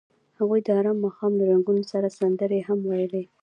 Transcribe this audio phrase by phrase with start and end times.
[0.39, 3.23] هغوی د آرام ماښام له رنګونو سره سندرې هم ویلې.